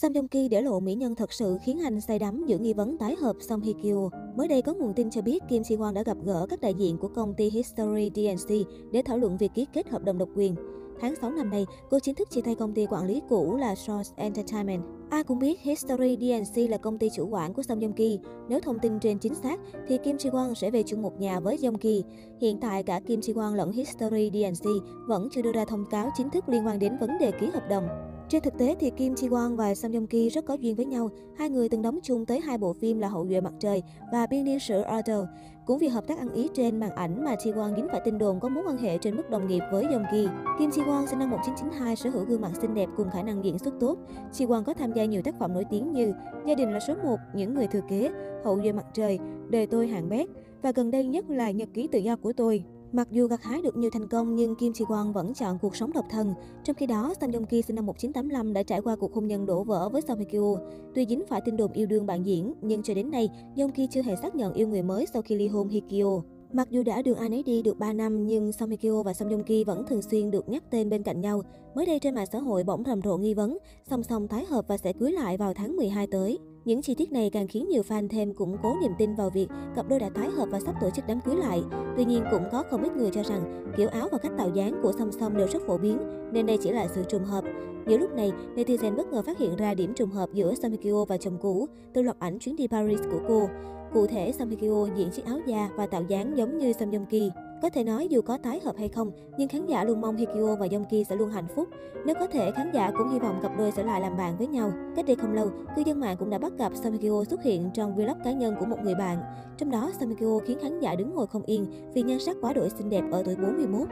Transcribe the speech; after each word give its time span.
Sam 0.00 0.12
Jong 0.12 0.28
Ki 0.28 0.48
để 0.48 0.62
lộ 0.62 0.80
mỹ 0.80 0.94
nhân 0.94 1.14
thật 1.14 1.32
sự 1.32 1.58
khiến 1.62 1.80
anh 1.84 2.00
say 2.00 2.18
đắm 2.18 2.44
giữa 2.46 2.58
nghi 2.58 2.72
vấn 2.72 2.98
tái 2.98 3.16
hợp 3.20 3.36
Song 3.40 3.60
Hye 3.60 3.72
Kyo. 3.82 4.10
Mới 4.36 4.48
đây 4.48 4.62
có 4.62 4.74
nguồn 4.74 4.94
tin 4.94 5.10
cho 5.10 5.22
biết 5.22 5.42
Kim 5.48 5.64
Si 5.64 5.76
Won 5.76 5.92
đã 5.92 6.02
gặp 6.02 6.16
gỡ 6.24 6.46
các 6.50 6.60
đại 6.60 6.74
diện 6.74 6.98
của 6.98 7.08
công 7.08 7.34
ty 7.34 7.50
History 7.50 8.10
DNC 8.14 8.56
để 8.92 9.02
thảo 9.02 9.18
luận 9.18 9.36
việc 9.36 9.50
ký 9.54 9.66
kết 9.72 9.88
hợp 9.88 10.04
đồng 10.04 10.18
độc 10.18 10.28
quyền. 10.34 10.54
Tháng 11.00 11.14
6 11.20 11.30
năm 11.30 11.50
nay, 11.50 11.66
cô 11.90 11.98
chính 11.98 12.14
thức 12.14 12.30
chia 12.30 12.40
tay 12.40 12.54
công 12.54 12.74
ty 12.74 12.86
quản 12.86 13.06
lý 13.06 13.22
cũ 13.28 13.56
là 13.56 13.74
Source 13.74 14.12
Entertainment. 14.16 14.82
Ai 15.10 15.24
cũng 15.24 15.38
biết 15.38 15.60
History 15.60 16.16
DNC 16.16 16.70
là 16.70 16.76
công 16.76 16.98
ty 16.98 17.10
chủ 17.10 17.28
quản 17.28 17.54
của 17.54 17.62
Song 17.62 17.80
Joong 17.80 17.92
Ki. 17.92 18.18
Nếu 18.48 18.60
thông 18.60 18.78
tin 18.78 18.98
trên 19.00 19.18
chính 19.18 19.34
xác, 19.34 19.60
thì 19.88 19.98
Kim 19.98 20.16
Ji 20.16 20.30
Won 20.30 20.54
sẽ 20.54 20.70
về 20.70 20.82
chung 20.82 21.02
một 21.02 21.20
nhà 21.20 21.40
với 21.40 21.56
Joong 21.56 21.78
Ki. 21.78 22.04
Hiện 22.40 22.60
tại 22.60 22.82
cả 22.82 23.00
Kim 23.00 23.20
Ji 23.20 23.34
Won 23.34 23.54
lẫn 23.54 23.72
History 23.72 24.30
DNC 24.30 24.70
vẫn 25.06 25.28
chưa 25.32 25.42
đưa 25.42 25.52
ra 25.52 25.64
thông 25.64 25.84
cáo 25.90 26.10
chính 26.16 26.30
thức 26.30 26.48
liên 26.48 26.66
quan 26.66 26.78
đến 26.78 26.98
vấn 27.00 27.10
đề 27.20 27.30
ký 27.40 27.46
hợp 27.46 27.68
đồng. 27.70 28.17
Trên 28.28 28.42
thực 28.42 28.58
tế 28.58 28.76
thì 28.80 28.90
Kim 28.90 29.14
Ji 29.14 29.28
Won 29.28 29.56
và 29.56 29.74
Song 29.74 29.92
Joong 29.92 30.06
Ki 30.06 30.28
rất 30.28 30.44
có 30.44 30.54
duyên 30.54 30.76
với 30.76 30.86
nhau. 30.86 31.10
Hai 31.36 31.50
người 31.50 31.68
từng 31.68 31.82
đóng 31.82 31.98
chung 32.02 32.26
tới 32.26 32.40
hai 32.40 32.58
bộ 32.58 32.72
phim 32.72 32.98
là 32.98 33.08
Hậu 33.08 33.26
duệ 33.28 33.40
mặt 33.40 33.52
trời 33.60 33.82
và 34.12 34.26
Biên 34.26 34.44
niên 34.44 34.58
sử 34.58 34.82
Order. 34.98 35.24
Cũng 35.66 35.78
vì 35.78 35.88
hợp 35.88 36.06
tác 36.08 36.18
ăn 36.18 36.32
ý 36.32 36.48
trên 36.54 36.80
màn 36.80 36.90
ảnh 36.90 37.24
mà 37.24 37.34
Ji 37.34 37.54
Won 37.54 37.76
dính 37.76 37.86
phải 37.90 38.00
tin 38.04 38.18
đồn 38.18 38.40
có 38.40 38.48
mối 38.48 38.64
quan 38.66 38.76
hệ 38.78 38.98
trên 38.98 39.16
mức 39.16 39.30
đồng 39.30 39.46
nghiệp 39.46 39.62
với 39.72 39.84
Joong 39.84 40.04
Ki. 40.12 40.28
Kim 40.58 40.70
Ji 40.70 40.84
Won 40.84 41.06
sinh 41.06 41.18
năm 41.18 41.30
1992 41.30 41.96
sở 41.96 42.10
hữu 42.10 42.24
gương 42.24 42.40
mặt 42.40 42.52
xinh 42.60 42.74
đẹp 42.74 42.88
cùng 42.96 43.10
khả 43.10 43.22
năng 43.22 43.44
diễn 43.44 43.58
xuất 43.58 43.74
tốt. 43.80 43.98
Ji 44.32 44.46
Won 44.46 44.62
có 44.62 44.74
tham 44.74 44.92
gia 44.92 45.04
nhiều 45.04 45.22
tác 45.22 45.38
phẩm 45.38 45.54
nổi 45.54 45.64
tiếng 45.70 45.92
như 45.92 46.12
Gia 46.46 46.54
đình 46.54 46.72
là 46.72 46.80
số 46.80 46.94
1, 47.04 47.16
Những 47.34 47.54
người 47.54 47.66
thừa 47.66 47.82
kế, 47.88 48.10
Hậu 48.44 48.60
duệ 48.62 48.72
mặt 48.72 48.86
trời, 48.94 49.18
Đời 49.48 49.66
tôi 49.66 49.88
hạng 49.88 50.08
bét 50.08 50.28
và 50.62 50.72
gần 50.72 50.90
đây 50.90 51.06
nhất 51.06 51.30
là 51.30 51.50
Nhật 51.50 51.68
ký 51.74 51.88
tự 51.92 51.98
do 51.98 52.16
của 52.16 52.32
tôi. 52.32 52.64
Mặc 52.92 53.08
dù 53.10 53.26
gặt 53.26 53.42
hái 53.42 53.62
được 53.62 53.76
nhiều 53.76 53.90
thành 53.90 54.08
công 54.08 54.34
nhưng 54.34 54.54
Kim 54.54 54.72
Ji 54.72 54.86
Won 54.86 55.12
vẫn 55.12 55.34
chọn 55.34 55.58
cuộc 55.58 55.76
sống 55.76 55.92
độc 55.92 56.04
thân. 56.10 56.34
Trong 56.64 56.76
khi 56.76 56.86
đó, 56.86 57.14
Sang 57.20 57.30
Jong 57.30 57.44
Ki 57.44 57.62
sinh 57.62 57.76
năm 57.76 57.86
1985 57.86 58.52
đã 58.52 58.62
trải 58.62 58.80
qua 58.80 58.96
cuộc 58.96 59.14
hôn 59.14 59.26
nhân 59.26 59.46
đổ 59.46 59.64
vỡ 59.64 59.88
với 59.88 60.02
Song 60.02 60.18
Hye 60.18 60.24
Kyo. 60.24 60.60
Tuy 60.94 61.06
dính 61.08 61.22
phải 61.28 61.40
tin 61.44 61.56
đồn 61.56 61.72
yêu 61.72 61.86
đương 61.86 62.06
bạn 62.06 62.26
diễn, 62.26 62.54
nhưng 62.62 62.82
cho 62.82 62.94
đến 62.94 63.10
nay, 63.10 63.28
Jong 63.56 63.70
Ki 63.70 63.86
chưa 63.90 64.02
hề 64.02 64.16
xác 64.16 64.34
nhận 64.34 64.54
yêu 64.54 64.68
người 64.68 64.82
mới 64.82 65.06
sau 65.12 65.22
khi 65.22 65.34
ly 65.34 65.48
hôn 65.48 65.68
Hye 65.68 65.80
Kyo. 65.80 66.22
Mặc 66.52 66.70
dù 66.70 66.82
đã 66.82 67.02
đường 67.02 67.18
ai 67.18 67.28
nấy 67.28 67.42
đi 67.42 67.62
được 67.62 67.78
3 67.78 67.92
năm 67.92 68.26
nhưng 68.26 68.52
Song 68.52 68.70
Hye 68.70 68.76
Kyo 68.76 69.02
và 69.02 69.14
Song 69.14 69.28
Joong 69.28 69.42
Ki 69.42 69.64
vẫn 69.64 69.86
thường 69.86 70.02
xuyên 70.02 70.30
được 70.30 70.48
nhắc 70.48 70.62
tên 70.70 70.90
bên 70.90 71.02
cạnh 71.02 71.20
nhau. 71.20 71.42
Mới 71.74 71.86
đây 71.86 71.98
trên 71.98 72.14
mạng 72.14 72.26
xã 72.32 72.38
hội 72.38 72.64
bỗng 72.64 72.84
rầm 72.86 73.02
rộ 73.02 73.16
nghi 73.16 73.34
vấn, 73.34 73.58
song 73.90 74.02
song 74.02 74.28
tái 74.28 74.44
hợp 74.44 74.64
và 74.68 74.76
sẽ 74.76 74.92
cưới 74.92 75.12
lại 75.12 75.36
vào 75.36 75.54
tháng 75.54 75.76
12 75.76 76.06
tới. 76.06 76.38
Những 76.68 76.82
chi 76.82 76.94
tiết 76.94 77.12
này 77.12 77.30
càng 77.30 77.48
khiến 77.48 77.68
nhiều 77.68 77.82
fan 77.88 78.08
thêm 78.08 78.34
củng 78.34 78.56
cố 78.62 78.76
niềm 78.82 78.92
tin 78.98 79.14
vào 79.14 79.30
việc 79.30 79.48
cặp 79.76 79.88
đôi 79.88 79.98
đã 79.98 80.08
tái 80.08 80.28
hợp 80.30 80.48
và 80.50 80.60
sắp 80.60 80.74
tổ 80.80 80.90
chức 80.90 81.04
đám 81.08 81.20
cưới 81.20 81.36
lại. 81.36 81.62
Tuy 81.96 82.04
nhiên 82.04 82.24
cũng 82.30 82.42
có 82.52 82.62
không 82.70 82.82
ít 82.82 82.96
người 82.96 83.10
cho 83.10 83.22
rằng 83.22 83.72
kiểu 83.76 83.88
áo 83.88 84.08
và 84.12 84.18
cách 84.18 84.32
tạo 84.38 84.50
dáng 84.54 84.80
của 84.82 84.92
song 84.98 85.12
song 85.12 85.36
đều 85.36 85.48
rất 85.48 85.62
phổ 85.66 85.78
biến, 85.78 85.98
nên 86.32 86.46
đây 86.46 86.58
chỉ 86.62 86.70
là 86.70 86.88
sự 86.88 87.04
trùng 87.08 87.24
hợp. 87.24 87.44
Giữa 87.86 87.98
lúc 87.98 88.14
này, 88.14 88.32
netizen 88.56 88.96
bất 88.96 89.12
ngờ 89.12 89.22
phát 89.22 89.38
hiện 89.38 89.56
ra 89.56 89.74
điểm 89.74 89.94
trùng 89.94 90.10
hợp 90.10 90.28
giữa 90.32 90.54
Song 90.54 90.70
Hye 90.70 90.80
Kyo 90.82 91.04
và 91.04 91.16
chồng 91.16 91.38
cũ 91.40 91.66
từ 91.92 92.02
loạt 92.02 92.18
ảnh 92.18 92.38
chuyến 92.38 92.56
đi 92.56 92.66
Paris 92.66 93.00
của 93.12 93.20
cô. 93.28 93.48
Cụ 93.92 94.06
thể, 94.06 94.32
Song 94.32 94.50
Hye 94.50 94.56
Kyo 94.56 94.86
diện 94.96 95.10
chiếc 95.10 95.24
áo 95.24 95.38
da 95.46 95.70
và 95.76 95.86
tạo 95.86 96.02
dáng 96.08 96.36
giống 96.36 96.58
như 96.58 96.72
Song 96.72 96.90
Joong 96.90 97.06
Ki. 97.06 97.30
Có 97.62 97.70
thể 97.70 97.84
nói 97.84 98.08
dù 98.08 98.22
có 98.22 98.36
tái 98.36 98.60
hợp 98.64 98.76
hay 98.78 98.88
không, 98.88 99.10
nhưng 99.38 99.48
khán 99.48 99.66
giả 99.66 99.84
luôn 99.84 100.00
mong 100.00 100.16
Hikyo 100.16 100.56
và 100.60 100.66
Yongki 100.72 101.06
sẽ 101.08 101.16
luôn 101.16 101.30
hạnh 101.30 101.46
phúc. 101.56 101.68
Nếu 102.06 102.14
có 102.20 102.26
thể, 102.26 102.50
khán 102.50 102.70
giả 102.72 102.90
cũng 102.98 103.08
hy 103.08 103.18
vọng 103.18 103.38
cặp 103.42 103.52
đôi 103.58 103.72
sẽ 103.72 103.82
lại 103.82 104.00
làm 104.00 104.16
bạn 104.16 104.36
với 104.38 104.46
nhau. 104.46 104.72
Cách 104.96 105.06
đây 105.06 105.16
không 105.16 105.34
lâu, 105.34 105.50
cư 105.76 105.82
dân 105.86 106.00
mạng 106.00 106.16
cũng 106.18 106.30
đã 106.30 106.38
bắt 106.38 106.52
gặp 106.58 106.72
Song 106.74 106.92
Hikyo 106.92 107.24
xuất 107.24 107.42
hiện 107.42 107.70
trong 107.74 107.96
vlog 107.96 108.18
cá 108.24 108.32
nhân 108.32 108.54
của 108.60 108.66
một 108.66 108.76
người 108.82 108.94
bạn. 108.94 109.18
Trong 109.56 109.70
đó, 109.70 109.90
Song 110.00 110.08
Hikyo 110.08 110.38
khiến 110.46 110.58
khán 110.62 110.80
giả 110.80 110.94
đứng 110.94 111.14
ngồi 111.14 111.26
không 111.26 111.42
yên 111.42 111.66
vì 111.94 112.02
nhan 112.02 112.18
sắc 112.18 112.36
quá 112.40 112.52
đổi 112.52 112.70
xinh 112.70 112.90
đẹp 112.90 113.02
ở 113.12 113.22
tuổi 113.22 113.36
41. 113.36 113.88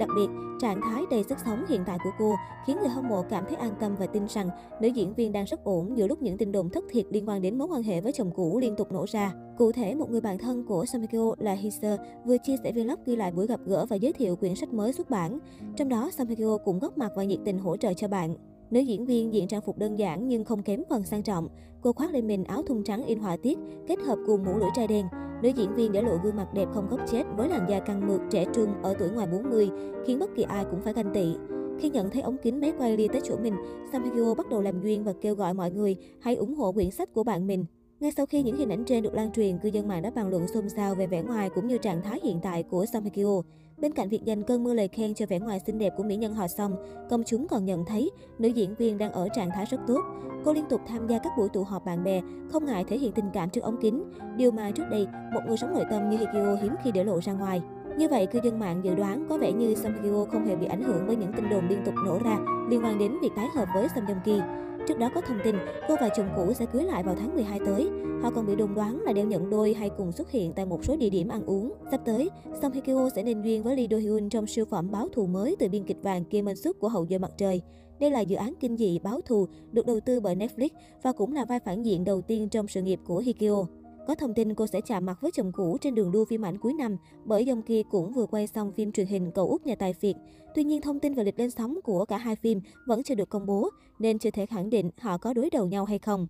Đặc 0.00 0.08
biệt, 0.16 0.28
trạng 0.60 0.80
thái 0.80 1.04
đầy 1.10 1.24
sức 1.24 1.38
sống 1.44 1.64
hiện 1.68 1.80
tại 1.86 1.98
của 2.04 2.10
cô 2.18 2.34
khiến 2.66 2.76
người 2.80 2.88
hâm 2.88 3.08
mộ 3.08 3.22
cảm 3.22 3.44
thấy 3.48 3.56
an 3.56 3.72
tâm 3.80 3.96
và 3.98 4.06
tin 4.06 4.26
rằng 4.28 4.48
nữ 4.80 4.88
diễn 4.88 5.14
viên 5.14 5.32
đang 5.32 5.44
rất 5.44 5.64
ổn 5.64 5.96
giữa 5.96 6.06
lúc 6.06 6.22
những 6.22 6.38
tin 6.38 6.52
đồn 6.52 6.70
thất 6.70 6.84
thiệt 6.90 7.06
liên 7.10 7.28
quan 7.28 7.42
đến 7.42 7.58
mối 7.58 7.68
quan 7.68 7.82
hệ 7.82 8.00
với 8.00 8.12
chồng 8.12 8.30
cũ 8.34 8.58
liên 8.58 8.76
tục 8.76 8.92
nổ 8.92 9.04
ra. 9.08 9.32
Cụ 9.58 9.72
thể, 9.72 9.94
một 9.94 10.10
người 10.10 10.20
bạn 10.20 10.38
thân 10.38 10.64
của 10.66 10.84
Samikyo 10.84 11.34
là 11.38 11.52
Hiser 11.52 12.00
vừa 12.24 12.36
chia 12.38 12.56
sẻ 12.64 12.72
vlog 12.72 12.98
ghi 13.06 13.16
lại 13.16 13.32
buổi 13.32 13.46
gặp 13.46 13.60
gỡ 13.66 13.86
và 13.86 13.96
giới 13.96 14.12
thiệu 14.12 14.36
quyển 14.36 14.54
sách 14.54 14.72
mới 14.72 14.92
xuất 14.92 15.10
bản. 15.10 15.38
Trong 15.76 15.88
đó, 15.88 16.10
Samikyo 16.12 16.58
cũng 16.64 16.78
góp 16.78 16.98
mặt 16.98 17.12
và 17.16 17.24
nhiệt 17.24 17.40
tình 17.44 17.58
hỗ 17.58 17.76
trợ 17.76 17.92
cho 17.94 18.08
bạn. 18.08 18.34
Nữ 18.70 18.80
diễn 18.80 19.06
viên 19.06 19.34
diện 19.34 19.48
trang 19.48 19.60
phục 19.60 19.78
đơn 19.78 19.98
giản 19.98 20.28
nhưng 20.28 20.44
không 20.44 20.62
kém 20.62 20.82
phần 20.88 21.04
sang 21.04 21.22
trọng. 21.22 21.48
Cô 21.82 21.92
khoác 21.92 22.12
lên 22.12 22.26
mình 22.26 22.44
áo 22.44 22.62
thun 22.62 22.84
trắng 22.84 23.04
in 23.06 23.18
họa 23.18 23.36
tiết, 23.36 23.58
kết 23.88 23.98
hợp 24.06 24.18
cùng 24.26 24.44
mũ 24.44 24.58
lưỡi 24.58 24.70
trai 24.76 24.86
đen. 24.86 25.06
Nữ 25.42 25.48
diễn 25.48 25.74
viên 25.74 25.92
để 25.92 26.02
lộ 26.02 26.16
gương 26.16 26.36
mặt 26.36 26.54
đẹp 26.54 26.68
không 26.74 26.88
góc 26.88 27.00
chết 27.10 27.24
với 27.36 27.48
làn 27.48 27.66
da 27.68 27.80
căng 27.80 28.06
mượt 28.06 28.20
trẻ 28.30 28.44
trung 28.54 28.82
ở 28.82 28.94
tuổi 28.98 29.10
ngoài 29.10 29.26
40, 29.32 29.70
khiến 30.06 30.18
bất 30.18 30.30
kỳ 30.36 30.42
ai 30.42 30.64
cũng 30.70 30.80
phải 30.82 30.92
ganh 30.92 31.14
tị. 31.14 31.34
Khi 31.80 31.90
nhận 31.90 32.10
thấy 32.10 32.22
ống 32.22 32.36
kính 32.42 32.60
máy 32.60 32.72
quay 32.78 32.96
lia 32.96 33.08
tới 33.08 33.20
chỗ 33.24 33.36
mình, 33.42 33.54
Sam 33.92 34.04
Hyo 34.04 34.34
bắt 34.34 34.48
đầu 34.50 34.60
làm 34.60 34.82
duyên 34.82 35.04
và 35.04 35.12
kêu 35.20 35.34
gọi 35.34 35.54
mọi 35.54 35.70
người 35.70 35.96
hãy 36.20 36.34
ủng 36.34 36.54
hộ 36.54 36.72
quyển 36.72 36.90
sách 36.90 37.08
của 37.14 37.22
bạn 37.22 37.46
mình. 37.46 37.64
Ngay 38.00 38.12
sau 38.16 38.26
khi 38.26 38.42
những 38.42 38.56
hình 38.56 38.68
ảnh 38.68 38.84
trên 38.84 39.02
được 39.02 39.14
lan 39.14 39.32
truyền, 39.32 39.58
cư 39.58 39.68
dân 39.68 39.88
mạng 39.88 40.02
đã 40.02 40.10
bàn 40.10 40.28
luận 40.28 40.48
xôn 40.48 40.68
xao 40.68 40.94
về 40.94 41.06
vẻ 41.06 41.22
ngoài 41.22 41.50
cũng 41.54 41.68
như 41.68 41.78
trạng 41.78 42.02
thái 42.02 42.20
hiện 42.24 42.40
tại 42.42 42.62
của 42.62 42.86
Sam 42.86 43.04
Hyo. 43.14 43.42
Bên 43.80 43.92
cạnh 43.92 44.08
việc 44.08 44.24
dành 44.24 44.42
cơn 44.42 44.64
mưa 44.64 44.74
lời 44.74 44.88
khen 44.88 45.14
cho 45.14 45.26
vẻ 45.26 45.38
ngoài 45.38 45.60
xinh 45.66 45.78
đẹp 45.78 45.92
của 45.96 46.02
mỹ 46.02 46.16
nhân 46.16 46.34
họ 46.34 46.48
Song, 46.48 46.76
công 47.10 47.22
chúng 47.24 47.48
còn 47.48 47.64
nhận 47.64 47.84
thấy 47.84 48.10
nữ 48.38 48.48
diễn 48.48 48.74
viên 48.74 48.98
đang 48.98 49.12
ở 49.12 49.28
trạng 49.34 49.50
thái 49.50 49.64
rất 49.70 49.80
tốt. 49.86 50.00
Cô 50.44 50.52
liên 50.52 50.64
tục 50.70 50.80
tham 50.86 51.06
gia 51.06 51.18
các 51.18 51.32
buổi 51.36 51.48
tụ 51.48 51.64
họp 51.64 51.84
bạn 51.84 52.04
bè, 52.04 52.20
không 52.52 52.64
ngại 52.66 52.84
thể 52.88 52.98
hiện 52.98 53.12
tình 53.12 53.24
cảm 53.32 53.50
trước 53.50 53.60
ống 53.60 53.76
kính, 53.80 54.04
điều 54.36 54.50
mà 54.50 54.70
trước 54.70 54.84
đây 54.90 55.06
một 55.34 55.40
người 55.48 55.56
sống 55.56 55.74
nội 55.74 55.84
tâm 55.90 56.10
như 56.10 56.16
Hye 56.16 56.26
Kyo 56.32 56.56
hiếm 56.62 56.74
khi 56.84 56.92
để 56.92 57.04
lộ 57.04 57.20
ra 57.20 57.32
ngoài. 57.32 57.62
Như 57.98 58.08
vậy, 58.08 58.26
cư 58.26 58.40
dân 58.44 58.58
mạng 58.58 58.80
dự 58.84 58.94
đoán 58.94 59.26
có 59.28 59.38
vẻ 59.38 59.52
như 59.52 59.74
Song 59.74 59.92
Hye 59.92 60.10
Kyo 60.10 60.24
không 60.32 60.46
hề 60.46 60.56
bị 60.56 60.66
ảnh 60.66 60.82
hưởng 60.82 61.04
bởi 61.06 61.16
những 61.16 61.32
tin 61.32 61.48
đồn 61.48 61.68
liên 61.68 61.82
tục 61.84 61.94
nổ 62.04 62.18
ra 62.24 62.38
liên 62.70 62.84
quan 62.84 62.98
đến 62.98 63.16
việc 63.22 63.30
tái 63.36 63.46
hợp 63.54 63.68
với 63.74 63.88
Song 63.94 64.04
Joong 64.04 64.20
Ki. 64.24 64.40
Trước 64.88 64.98
đó 64.98 65.10
có 65.14 65.20
thông 65.20 65.38
tin 65.44 65.56
cô 65.88 65.96
và 66.00 66.08
chồng 66.08 66.28
cũ 66.36 66.52
sẽ 66.52 66.66
cưới 66.66 66.84
lại 66.84 67.02
vào 67.02 67.14
tháng 67.18 67.34
12 67.34 67.60
tới. 67.66 67.90
Họ 68.22 68.30
còn 68.30 68.46
bị 68.46 68.56
đồn 68.56 68.74
đoán 68.74 69.00
là 69.00 69.12
đeo 69.12 69.26
nhận 69.26 69.50
đôi 69.50 69.74
hay 69.74 69.90
cùng 69.96 70.12
xuất 70.12 70.30
hiện 70.30 70.52
tại 70.52 70.66
một 70.66 70.84
số 70.84 70.96
địa 70.96 71.10
điểm 71.10 71.28
ăn 71.28 71.46
uống. 71.46 71.72
Sắp 71.90 72.00
tới, 72.04 72.30
Song 72.62 72.72
Hye 72.72 72.80
Kyo 72.80 73.08
sẽ 73.16 73.22
nên 73.22 73.42
duyên 73.42 73.62
với 73.62 73.76
Lee 73.76 73.86
Do 73.90 73.96
Hyun 73.96 74.28
trong 74.28 74.46
siêu 74.46 74.64
phẩm 74.64 74.90
báo 74.90 75.08
thù 75.08 75.26
mới 75.26 75.56
từ 75.58 75.68
biên 75.68 75.84
kịch 75.84 76.02
vàng 76.02 76.24
Kim 76.24 76.48
Anh 76.48 76.56
Suk 76.56 76.80
của 76.80 76.88
Hậu 76.88 77.06
duệ 77.06 77.18
mặt 77.18 77.30
trời. 77.36 77.62
Đây 78.00 78.10
là 78.10 78.20
dự 78.20 78.36
án 78.36 78.54
kinh 78.60 78.76
dị 78.76 78.98
báo 78.98 79.20
thù 79.20 79.46
được 79.72 79.86
đầu 79.86 80.00
tư 80.00 80.20
bởi 80.20 80.36
Netflix 80.36 80.68
và 81.02 81.12
cũng 81.12 81.32
là 81.32 81.44
vai 81.44 81.60
phản 81.60 81.82
diện 81.82 82.04
đầu 82.04 82.22
tiên 82.22 82.48
trong 82.48 82.68
sự 82.68 82.82
nghiệp 82.82 83.00
của 83.06 83.18
Hye 83.18 83.32
Kyo. 83.32 83.66
Có 84.10 84.14
thông 84.14 84.34
tin 84.34 84.54
cô 84.54 84.66
sẽ 84.66 84.80
chạm 84.80 85.06
mặt 85.06 85.18
với 85.20 85.30
chồng 85.30 85.52
cũ 85.52 85.78
trên 85.80 85.94
đường 85.94 86.12
đua 86.12 86.24
phim 86.24 86.44
ảnh 86.44 86.58
cuối 86.58 86.72
năm, 86.72 86.96
bởi 87.24 87.44
dòng 87.44 87.62
kia 87.62 87.82
cũng 87.90 88.12
vừa 88.12 88.26
quay 88.26 88.46
xong 88.46 88.72
phim 88.72 88.92
truyền 88.92 89.06
hình 89.06 89.30
Cầu 89.34 89.48
Út 89.48 89.66
Nhà 89.66 89.74
Tài 89.74 89.94
Việt. 90.00 90.14
Tuy 90.54 90.64
nhiên 90.64 90.80
thông 90.80 91.00
tin 91.00 91.14
về 91.14 91.24
lịch 91.24 91.38
lên 91.38 91.50
sóng 91.50 91.78
của 91.84 92.04
cả 92.04 92.16
hai 92.16 92.36
phim 92.36 92.60
vẫn 92.86 93.02
chưa 93.02 93.14
được 93.14 93.28
công 93.28 93.46
bố, 93.46 93.70
nên 93.98 94.18
chưa 94.18 94.30
thể 94.30 94.46
khẳng 94.46 94.70
định 94.70 94.90
họ 95.00 95.18
có 95.18 95.32
đối 95.34 95.50
đầu 95.50 95.66
nhau 95.66 95.84
hay 95.84 95.98
không. 95.98 96.26